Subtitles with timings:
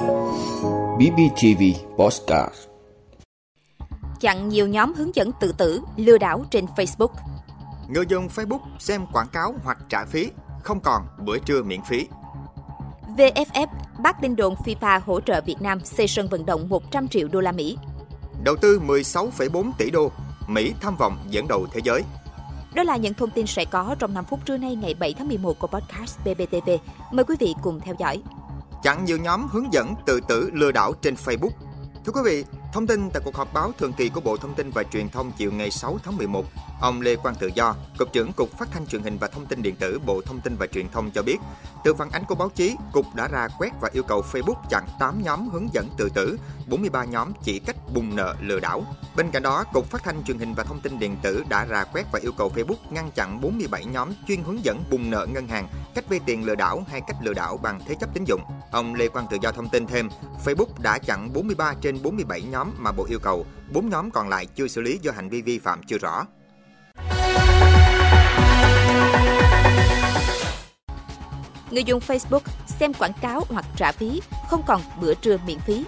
[0.00, 1.62] BBTV
[1.98, 2.54] Postcard
[4.20, 7.08] Chặn nhiều nhóm hướng dẫn tự tử, lừa đảo trên Facebook.
[7.88, 10.30] Người dùng Facebook xem quảng cáo hoặc trả phí,
[10.62, 12.06] không còn bữa trưa miễn phí.
[13.16, 13.66] VFF
[13.98, 17.40] bác tin đồn FIFA hỗ trợ Việt Nam xây sân vận động 100 triệu đô
[17.40, 17.78] la Mỹ.
[18.44, 20.10] Đầu tư 16,4 tỷ đô,
[20.48, 22.02] Mỹ tham vọng dẫn đầu thế giới.
[22.74, 25.28] Đó là những thông tin sẽ có trong 5 phút trưa nay ngày 7 tháng
[25.28, 26.70] 11 của podcast BBTV.
[27.12, 28.22] Mời quý vị cùng theo dõi.
[28.82, 31.50] Chặn nhiều nhóm hướng dẫn tự tử lừa đảo trên Facebook.
[32.04, 34.70] Thưa quý vị, thông tin tại cuộc họp báo thường kỳ của Bộ Thông tin
[34.70, 36.44] và Truyền thông chiều ngày 6 tháng 11,
[36.80, 39.62] ông Lê Quang Tự Do, Cục trưởng Cục Phát thanh Truyền hình và Thông tin
[39.62, 41.36] Điện tử Bộ Thông tin và Truyền thông cho biết,
[41.84, 44.86] từ phản ánh của báo chí, Cục đã ra quét và yêu cầu Facebook chặn
[45.00, 48.84] 8 nhóm hướng dẫn tự tử, 43 nhóm chỉ cách bùng nợ lừa đảo.
[49.16, 51.84] Bên cạnh đó, Cục Phát thanh Truyền hình và Thông tin Điện tử đã ra
[51.84, 55.48] quét và yêu cầu Facebook ngăn chặn 47 nhóm chuyên hướng dẫn bùng nợ ngân
[55.48, 58.40] hàng, cách vay tiền lừa đảo hay cách lừa đảo bằng thế chấp tín dụng.
[58.70, 60.08] Ông Lê Quang Tự Do thông tin thêm,
[60.44, 64.46] Facebook đã chặn 43 trên 47 nhóm mà Bộ yêu cầu, 4 nhóm còn lại
[64.46, 66.26] chưa xử lý do hành vi vi phạm chưa rõ.
[71.70, 75.84] Người dùng Facebook xem quảng cáo hoặc trả phí, không còn bữa trưa miễn phí.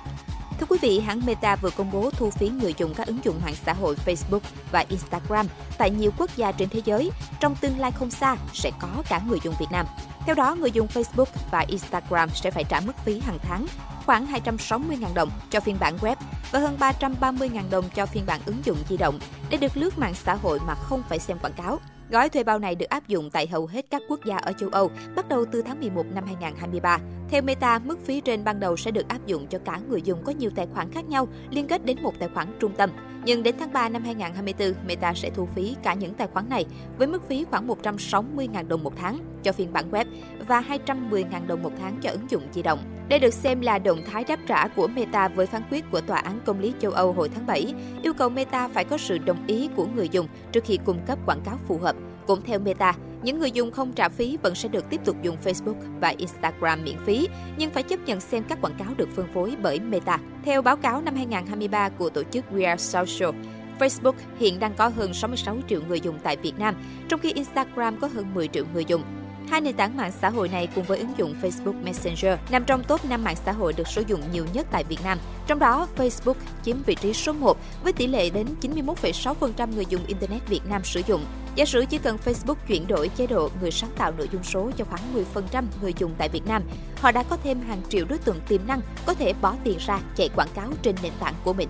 [0.62, 3.41] Thưa quý vị, hãng Meta vừa công bố thu phí người dùng các ứng dụng
[3.44, 4.41] mạng xã hội Facebook
[4.72, 5.46] và Instagram
[5.78, 7.10] tại nhiều quốc gia trên thế giới.
[7.41, 9.86] Trong tương lai không xa, sẽ có cả người dùng Việt Nam.
[10.27, 13.66] Theo đó, người dùng Facebook và Instagram sẽ phải trả mức phí hàng tháng
[14.06, 16.16] khoảng 260.000 đồng cho phiên bản web
[16.52, 19.19] và hơn 330.000 đồng cho phiên bản ứng dụng di động
[19.50, 21.78] để được lướt mạng xã hội mà không phải xem quảng cáo.
[22.12, 24.68] Gói thuê bao này được áp dụng tại hầu hết các quốc gia ở châu
[24.68, 26.98] Âu bắt đầu từ tháng 11 năm 2023.
[27.28, 30.24] Theo Meta, mức phí trên ban đầu sẽ được áp dụng cho cả người dùng
[30.24, 32.91] có nhiều tài khoản khác nhau liên kết đến một tài khoản trung tâm.
[33.24, 36.66] Nhưng đến tháng 3 năm 2024, Meta sẽ thu phí cả những tài khoản này
[36.98, 40.04] với mức phí khoảng 160.000 đồng một tháng cho phiên bản web
[40.48, 42.78] và 210.000 đồng một tháng cho ứng dụng di động.
[43.12, 46.18] Đây được xem là động thái đáp trả của Meta với phán quyết của Tòa
[46.18, 49.46] án Công lý châu Âu hồi tháng 7, yêu cầu Meta phải có sự đồng
[49.46, 51.97] ý của người dùng trước khi cung cấp quảng cáo phù hợp.
[52.26, 55.37] Cũng theo Meta, những người dùng không trả phí vẫn sẽ được tiếp tục dùng
[55.44, 59.26] Facebook và Instagram miễn phí, nhưng phải chấp nhận xem các quảng cáo được phân
[59.34, 60.19] phối bởi Meta.
[60.44, 63.41] Theo báo cáo năm 2023 của tổ chức We Are Social,
[63.78, 66.75] Facebook hiện đang có hơn 66 triệu người dùng tại Việt Nam,
[67.08, 69.03] trong khi Instagram có hơn 10 triệu người dùng.
[69.50, 72.84] Hai nền tảng mạng xã hội này cùng với ứng dụng Facebook Messenger nằm trong
[72.84, 75.19] top 5 mạng xã hội được sử dụng nhiều nhất tại Việt Nam.
[75.47, 80.06] Trong đó, Facebook chiếm vị trí số 1 với tỷ lệ đến 91,6% người dùng
[80.06, 81.25] Internet Việt Nam sử dụng.
[81.54, 84.70] Giả sử chỉ cần Facebook chuyển đổi chế độ người sáng tạo nội dung số
[84.76, 86.62] cho khoảng 10% người dùng tại Việt Nam,
[87.00, 89.98] họ đã có thêm hàng triệu đối tượng tiềm năng có thể bỏ tiền ra
[90.16, 91.69] chạy quảng cáo trên nền tảng của mình.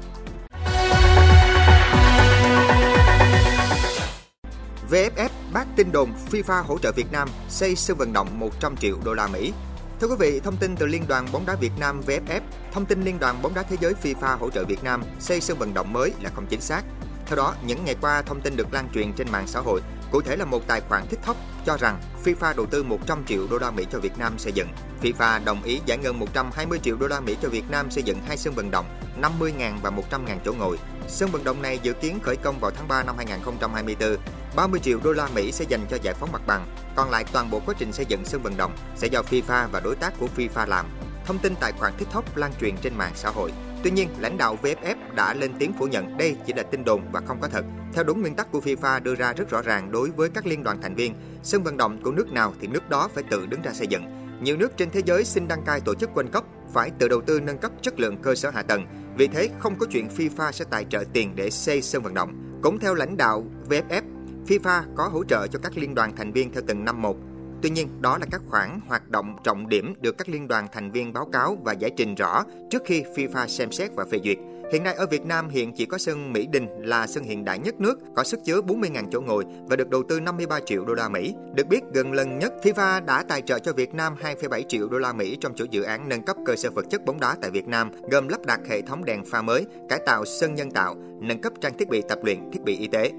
[4.93, 8.97] VFF bác tin đồn FIFA hỗ trợ Việt Nam xây sân vận động 100 triệu
[9.05, 9.53] đô la Mỹ.
[10.01, 12.41] Thưa quý vị, thông tin từ Liên đoàn bóng đá Việt Nam VFF,
[12.73, 15.59] thông tin Liên đoàn bóng đá thế giới FIFA hỗ trợ Việt Nam xây sân
[15.59, 16.83] vận động mới là không chính xác.
[17.27, 19.81] Theo đó, những ngày qua thông tin được lan truyền trên mạng xã hội,
[20.11, 21.37] cụ thể là một tài khoản TikTok
[21.67, 24.69] cho rằng FIFA đầu tư 100 triệu đô la Mỹ cho Việt Nam xây dựng.
[25.03, 28.19] FIFA đồng ý giải ngân 120 triệu đô la Mỹ cho Việt Nam xây dựng
[28.27, 28.87] hai sân vận động
[29.23, 30.79] 50.000 và 100.000 chỗ ngồi.
[31.09, 34.17] Sân vận động này dự kiến khởi công vào tháng 3 năm 2024.
[34.57, 37.51] 30 triệu đô la Mỹ sẽ dành cho giải phóng mặt bằng, còn lại toàn
[37.51, 40.29] bộ quá trình xây dựng sân vận động sẽ do FIFA và đối tác của
[40.37, 40.87] FIFA làm.
[41.27, 43.53] Thông tin tài khoản TikTok lan truyền trên mạng xã hội.
[43.83, 47.03] Tuy nhiên, lãnh đạo VFF đã lên tiếng phủ nhận đây chỉ là tin đồn
[47.13, 47.65] và không có thật.
[47.93, 50.63] Theo đúng nguyên tắc của FIFA đưa ra rất rõ ràng đối với các liên
[50.63, 53.63] đoàn thành viên, sân vận động của nước nào thì nước đó phải tự đứng
[53.63, 54.03] ra xây dựng.
[54.43, 57.21] Nhiều nước trên thế giới xin đăng cai tổ chức World Cup phải tự đầu
[57.21, 58.87] tư nâng cấp chất lượng cơ sở hạ tầng.
[59.17, 62.61] Vì thế, không có chuyện FIFA sẽ tài trợ tiền để xây sân vận động.
[62.63, 64.03] Cũng theo lãnh đạo VFF,
[64.49, 67.17] FIFA có hỗ trợ cho các liên đoàn thành viên theo từng năm một.
[67.63, 70.91] Tuy nhiên, đó là các khoản hoạt động trọng điểm được các liên đoàn thành
[70.91, 74.39] viên báo cáo và giải trình rõ trước khi FIFA xem xét và phê duyệt.
[74.73, 77.59] Hiện nay ở Việt Nam hiện chỉ có sân Mỹ Đình là sân hiện đại
[77.59, 80.95] nhất nước, có sức chứa 40.000 chỗ ngồi và được đầu tư 53 triệu đô
[80.95, 81.35] la Mỹ.
[81.55, 84.99] Được biết, gần lần nhất FIFA đã tài trợ cho Việt Nam 2,7 triệu đô
[84.99, 87.51] la Mỹ trong chuỗi dự án nâng cấp cơ sở vật chất bóng đá tại
[87.51, 90.97] Việt Nam, gồm lắp đặt hệ thống đèn pha mới, cải tạo sân nhân tạo,
[91.21, 93.11] nâng cấp trang thiết bị tập luyện, thiết bị y tế.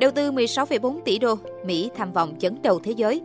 [0.00, 3.22] Đầu tư 16,4 tỷ đô, Mỹ tham vọng chấn đầu thế giới.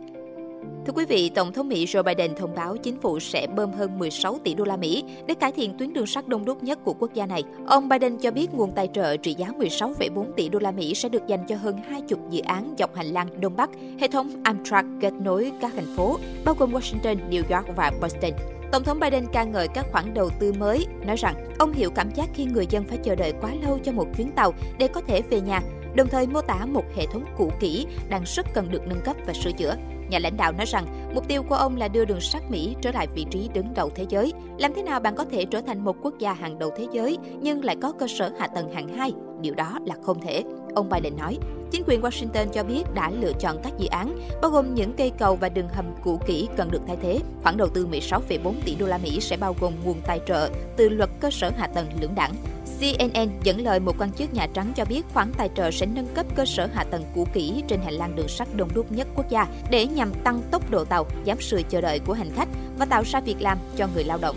[0.86, 3.98] Thưa quý vị, Tổng thống Mỹ Joe Biden thông báo chính phủ sẽ bơm hơn
[3.98, 6.92] 16 tỷ đô la Mỹ để cải thiện tuyến đường sắt đông đúc nhất của
[6.92, 7.42] quốc gia này.
[7.66, 11.08] Ông Biden cho biết nguồn tài trợ trị giá 16,4 tỷ đô la Mỹ sẽ
[11.08, 13.70] được dành cho hơn 20 dự án dọc hành lang Đông Bắc,
[14.00, 18.32] hệ thống Amtrak kết nối các thành phố, bao gồm Washington, New York và Boston.
[18.72, 22.10] Tổng thống Biden ca ngợi các khoản đầu tư mới, nói rằng ông hiểu cảm
[22.14, 25.00] giác khi người dân phải chờ đợi quá lâu cho một chuyến tàu để có
[25.00, 25.60] thể về nhà,
[25.94, 29.16] đồng thời mô tả một hệ thống cũ kỹ đang rất cần được nâng cấp
[29.26, 29.76] và sửa chữa.
[30.08, 32.90] Nhà lãnh đạo nói rằng, mục tiêu của ông là đưa đường sắt Mỹ trở
[32.90, 34.32] lại vị trí đứng đầu thế giới.
[34.58, 37.18] Làm thế nào bạn có thể trở thành một quốc gia hàng đầu thế giới,
[37.40, 39.12] nhưng lại có cơ sở hạ tầng hạng 2?
[39.40, 40.44] Điều đó là không thể.
[40.76, 41.38] Ông Biden nói,
[41.70, 45.12] chính quyền Washington cho biết đã lựa chọn các dự án, bao gồm những cây
[45.18, 47.20] cầu và đường hầm cũ kỹ cần được thay thế.
[47.42, 50.88] Khoản đầu tư 16,4 tỷ đô la Mỹ sẽ bao gồm nguồn tài trợ từ
[50.88, 52.32] luật cơ sở hạ tầng lưỡng đảng.
[52.80, 56.14] CNN dẫn lời một quan chức Nhà Trắng cho biết khoản tài trợ sẽ nâng
[56.14, 59.08] cấp cơ sở hạ tầng cũ kỹ trên hành lang đường sắt đông đúc nhất
[59.14, 62.48] quốc gia để nhằm tăng tốc độ tàu, giảm sự chờ đợi của hành khách
[62.78, 64.36] và tạo ra việc làm cho người lao động.